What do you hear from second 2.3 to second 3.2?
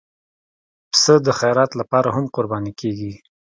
قرباني کېږي.